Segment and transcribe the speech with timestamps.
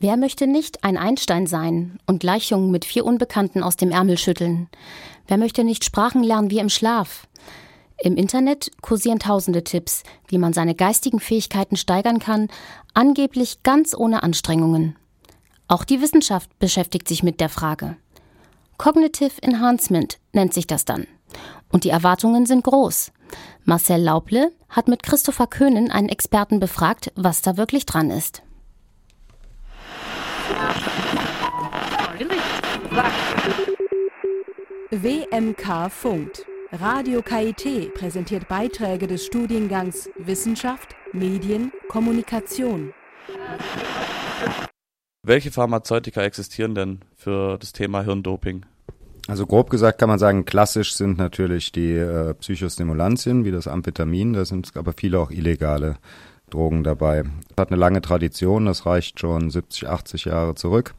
[0.00, 4.68] Wer möchte nicht ein Einstein sein und Gleichungen mit vier Unbekannten aus dem Ärmel schütteln?
[5.26, 7.26] Wer möchte nicht Sprachen lernen wie im Schlaf?
[8.00, 12.48] Im Internet kursieren tausende Tipps, wie man seine geistigen Fähigkeiten steigern kann,
[12.94, 14.94] angeblich ganz ohne Anstrengungen.
[15.66, 17.96] Auch die Wissenschaft beschäftigt sich mit der Frage.
[18.76, 21.08] Cognitive Enhancement nennt sich das dann.
[21.72, 23.10] Und die Erwartungen sind groß.
[23.64, 28.42] Marcel Lauble hat mit Christopher Köhnen einen Experten befragt, was da wirklich dran ist.
[34.90, 36.46] WMK funkt.
[36.72, 42.92] Radio KIT präsentiert Beiträge des Studiengangs Wissenschaft, Medien, Kommunikation.
[45.22, 48.66] Welche Pharmazeutika existieren denn für das Thema Hirndoping?
[49.28, 54.32] Also grob gesagt kann man sagen, klassisch sind natürlich die äh, Psychostimulantien wie das Amphetamin,
[54.32, 55.96] da sind aber viele auch illegale
[56.48, 57.24] Drogen dabei.
[57.56, 60.94] Hat eine lange Tradition, das reicht schon 70, 80 Jahre zurück,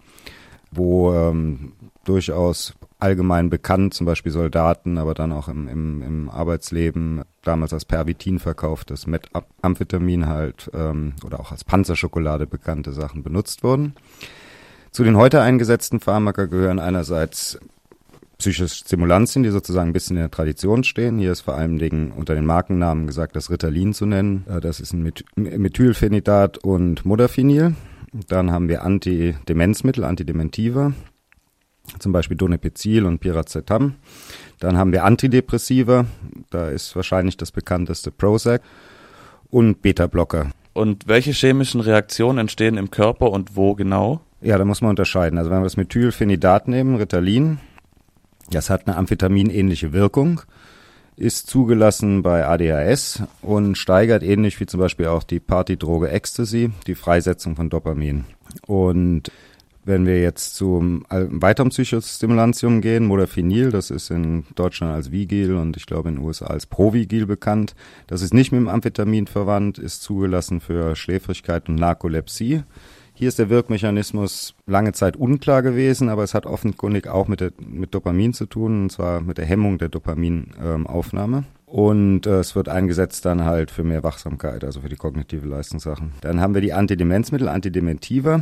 [0.72, 1.73] wo ähm,
[2.05, 7.86] durchaus allgemein bekannt, zum Beispiel Soldaten, aber dann auch im, im, im Arbeitsleben, damals als
[7.86, 13.95] Pervitin verkauft, das Methamphetamin halt ähm, oder auch als Panzerschokolade bekannte Sachen benutzt wurden.
[14.91, 17.59] Zu den heute eingesetzten Pharmaka gehören einerseits
[18.39, 21.19] Psychostimulantien, die sozusagen ein bisschen in der Tradition stehen.
[21.19, 24.45] Hier ist vor allen Dingen unter den Markennamen gesagt, das Ritalin zu nennen.
[24.49, 27.75] Äh, das ist ein Methylphenidat und Modafinil.
[28.27, 30.93] Dann haben wir Antidemenzmittel, Antidementiva,
[31.99, 33.95] zum Beispiel Donepezil und Piracetam.
[34.59, 36.05] Dann haben wir Antidepressiva,
[36.49, 38.61] da ist wahrscheinlich das bekannteste Prozac
[39.49, 40.51] und Beta-Blocker.
[40.73, 44.21] Und welche chemischen Reaktionen entstehen im Körper und wo genau?
[44.41, 45.37] Ja, da muss man unterscheiden.
[45.37, 47.59] Also wenn wir das Methylphenidat nehmen, Ritalin,
[48.52, 50.42] das hat eine Amphetaminähnliche Wirkung,
[51.16, 56.95] ist zugelassen bei ADHS und steigert ähnlich wie zum Beispiel auch die Partydroge Ecstasy die
[56.95, 58.23] Freisetzung von Dopamin.
[58.66, 59.31] Und
[59.83, 65.75] wenn wir jetzt zum weiteren Psychostimulantium gehen, Modafinil, das ist in Deutschland als Vigil und
[65.78, 67.75] ich glaube in den USA als Provigil bekannt.
[68.07, 72.63] Das ist nicht mit dem Amphetamin verwandt, ist zugelassen für Schläfrigkeit und Narkolepsie.
[73.19, 77.52] Hier ist der Wirkmechanismus lange Zeit unklar gewesen, aber es hat offenkundig auch mit, der,
[77.59, 81.38] mit Dopamin zu tun, und zwar mit der Hemmung der Dopaminaufnahme.
[81.40, 85.46] Ähm, und äh, es wird eingesetzt dann halt für mehr Wachsamkeit, also für die kognitive
[85.46, 86.13] Leistungssachen.
[86.22, 88.41] Dann haben wir die Antidemenzmittel, Antidementiva.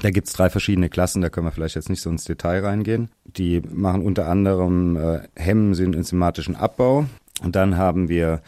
[0.00, 3.10] Da gibt's drei verschiedene Klassen, da können wir vielleicht jetzt nicht so ins Detail reingehen.
[3.26, 7.04] Die machen unter anderem äh, hemmen den enzymatischen Abbau.
[7.42, 8.40] Und dann haben wir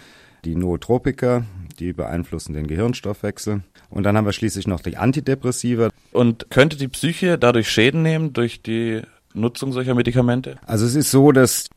[0.46, 1.42] die Nootropika,
[1.76, 3.62] die beeinflussen den Gehirnstoffwechsel.
[3.90, 5.90] Und dann haben wir schließlich noch die Antidepressiva.
[6.12, 9.02] Und könnte die Psyche dadurch Schäden nehmen durch die
[9.34, 10.56] Nutzung solcher Medikamente?
[10.66, 11.68] Also es ist so, dass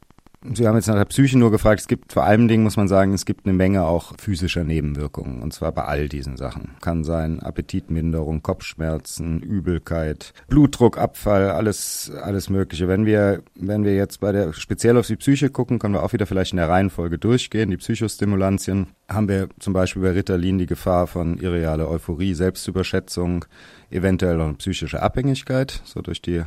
[0.42, 1.82] Sie haben jetzt nach der Psyche nur gefragt.
[1.82, 5.42] Es gibt vor allem Dingen, muss man sagen, es gibt eine Menge auch physischer Nebenwirkungen.
[5.42, 6.76] Und zwar bei all diesen Sachen.
[6.80, 12.88] Kann sein Appetitminderung, Kopfschmerzen, Übelkeit, Blutdruckabfall, alles, alles Mögliche.
[12.88, 16.14] Wenn wir, wenn wir jetzt bei der, speziell auf die Psyche gucken, können wir auch
[16.14, 17.70] wieder vielleicht in der Reihenfolge durchgehen.
[17.70, 23.46] Die Psychostimulantien haben wir zum Beispiel bei Ritalin die Gefahr von irrealer Euphorie, Selbstüberschätzung,
[23.90, 26.44] eventuell auch psychische Abhängigkeit, so durch die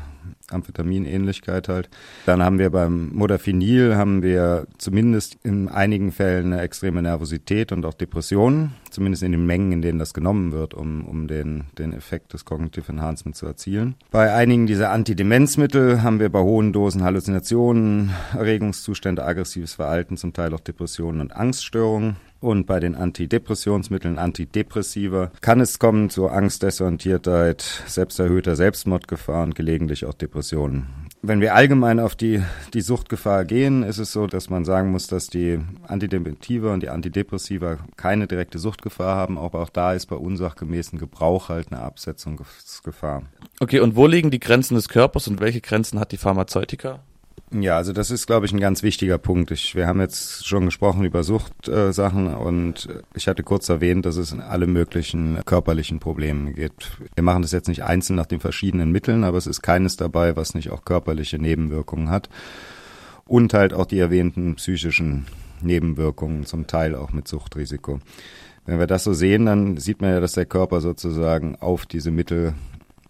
[0.51, 1.89] Amphetaminähnlichkeit halt.
[2.27, 7.85] Dann haben wir beim Modafinil haben wir zumindest in einigen Fällen eine extreme Nervosität und
[7.85, 11.93] auch Depressionen, zumindest in den Mengen, in denen das genommen wird, um, um den, den
[11.93, 13.97] Effekt des Cognitive Enhancement zu erzielen.
[14.11, 20.55] Bei einigen dieser Antidemenzmittel haben wir bei hohen Dosen Halluzinationen, Erregungszustände, aggressives Verhalten, zum Teil
[20.55, 22.17] auch Depressionen und Angststörungen.
[22.43, 30.15] Und bei den Antidepressionsmitteln, Antidepressiva, kann es kommen zu Angstdesorientiertheit, selbsterhöhter Selbstmordgefahr und gelegentlich auch
[30.15, 30.89] Depressionen.
[31.23, 32.43] Wenn wir allgemein auf die,
[32.75, 36.89] die Suchtgefahr gehen, ist es so, dass man sagen muss, dass die Antidepressiva und die
[36.89, 43.23] Antidepressiva keine direkte Suchtgefahr haben, aber auch da ist bei unsachgemäßen Gebrauch halt eine Absetzungsgefahr.
[43.61, 47.05] Okay, und wo liegen die Grenzen des Körpers und welche Grenzen hat die Pharmazeutika?
[47.55, 49.51] Ja, also das ist, glaube ich, ein ganz wichtiger Punkt.
[49.51, 54.17] Ich, wir haben jetzt schon gesprochen über Suchtsachen äh, und ich hatte kurz erwähnt, dass
[54.17, 56.73] es in alle möglichen körperlichen Probleme geht.
[57.15, 60.35] Wir machen das jetzt nicht einzeln nach den verschiedenen Mitteln, aber es ist keines dabei,
[60.35, 62.31] was nicht auch körperliche Nebenwirkungen hat.
[63.27, 65.27] Und halt auch die erwähnten psychischen
[65.61, 68.01] Nebenwirkungen, zum Teil auch mit Suchtrisiko.
[68.65, 72.11] Wenn wir das so sehen, dann sieht man ja, dass der Körper sozusagen auf diese
[72.11, 72.55] Mittel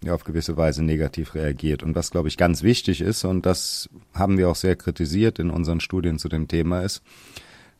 [0.03, 1.83] ja, auf gewisse Weise negativ reagiert.
[1.83, 5.49] Und was, glaube ich, ganz wichtig ist, und das haben wir auch sehr kritisiert in
[5.49, 7.01] unseren Studien zu dem Thema, ist,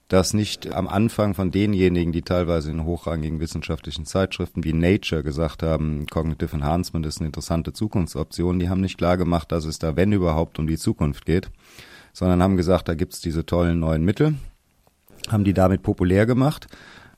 [0.07, 5.63] dass nicht am Anfang von denjenigen, die teilweise in hochrangigen wissenschaftlichen Zeitschriften wie Nature gesagt
[5.63, 9.95] haben, Cognitive Enhancement ist eine interessante Zukunftsoption, die haben nicht klar gemacht, dass es da,
[9.95, 11.49] wenn überhaupt, um die Zukunft geht,
[12.11, 14.35] sondern haben gesagt, da gibt's diese tollen neuen Mittel,
[15.29, 16.67] haben die damit populär gemacht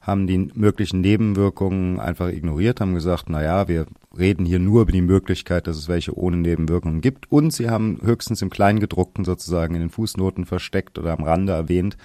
[0.05, 4.91] haben die möglichen Nebenwirkungen einfach ignoriert, haben gesagt, na ja, wir reden hier nur über
[4.91, 7.31] die Möglichkeit, dass es welche ohne Nebenwirkungen gibt.
[7.31, 11.97] Und sie haben höchstens im Kleingedruckten sozusagen in den Fußnoten versteckt oder am Rande erwähnt,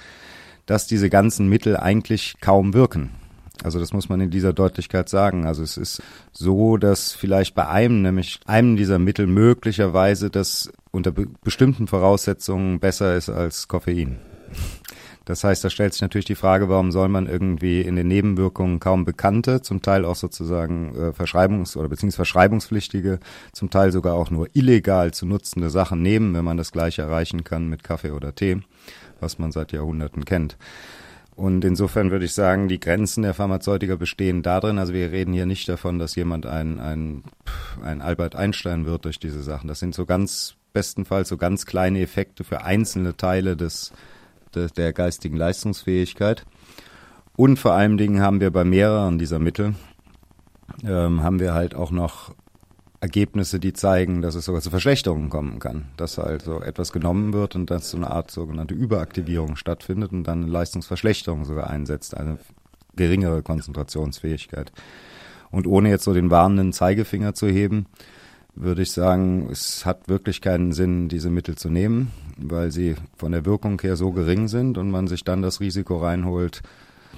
[0.64, 3.10] dass diese ganzen Mittel eigentlich kaum wirken.
[3.62, 5.44] Also das muss man in dieser Deutlichkeit sagen.
[5.44, 6.02] Also es ist
[6.32, 12.80] so, dass vielleicht bei einem, nämlich einem dieser Mittel möglicherweise das unter be bestimmten Voraussetzungen
[12.80, 14.18] besser ist als Koffein.
[15.30, 18.80] Das heißt, da stellt sich natürlich die Frage, warum soll man irgendwie in den Nebenwirkungen
[18.80, 23.20] kaum bekannte, zum Teil auch sozusagen äh, verschreibungs- oder beziehungsweise verschreibungspflichtige,
[23.52, 27.44] zum Teil sogar auch nur illegal zu nutzende Sachen nehmen, wenn man das gleiche erreichen
[27.44, 28.62] kann mit Kaffee oder Tee,
[29.20, 30.56] was man seit Jahrhunderten kennt.
[31.36, 35.46] Und insofern würde ich sagen, die Grenzen der Pharmazeutika bestehen darin, also wir reden hier
[35.46, 37.22] nicht davon, dass jemand ein, ein,
[37.84, 39.68] ein Albert Einstein wird durch diese Sachen.
[39.68, 43.92] Das sind so ganz bestenfalls so ganz kleine Effekte für einzelne Teile des
[44.54, 46.44] der geistigen Leistungsfähigkeit.
[47.36, 49.74] Und vor allen Dingen haben wir bei mehreren dieser Mittel,
[50.84, 52.34] ähm, haben wir halt auch noch
[53.00, 55.86] Ergebnisse, die zeigen, dass es sogar zu Verschlechterungen kommen kann.
[55.96, 60.42] Dass also etwas genommen wird und dass so eine Art sogenannte Überaktivierung stattfindet und dann
[60.42, 62.38] eine Leistungsverschlechterung sogar einsetzt, eine
[62.96, 64.72] geringere Konzentrationsfähigkeit.
[65.50, 67.86] Und ohne jetzt so den warnenden Zeigefinger zu heben,
[68.54, 72.10] würde ich sagen, es hat wirklich keinen Sinn, diese Mittel zu nehmen,
[72.42, 75.98] weil sie von der Wirkung her so gering sind und man sich dann das Risiko
[75.98, 76.62] reinholt,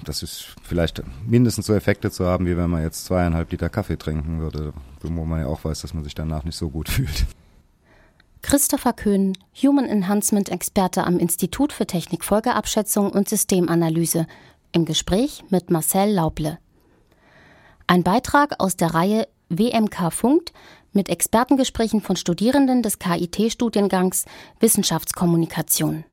[0.03, 3.97] das ist vielleicht mindestens so Effekte zu haben, wie wenn man jetzt zweieinhalb Liter Kaffee
[3.97, 7.25] trinken würde, wo man ja auch weiß, dass man sich danach nicht so gut fühlt.
[8.41, 14.27] Christopher Köhn, Human Enhancement Experte am Institut für Technikfolgeabschätzung und Systemanalyse,
[14.73, 16.57] im Gespräch mit Marcel Lauble.
[17.87, 20.51] Ein Beitrag aus der Reihe WMK Funkt
[20.93, 24.25] mit Expertengesprächen von Studierenden des KIT-Studiengangs
[24.59, 26.01] Wissenschaftskommunikation.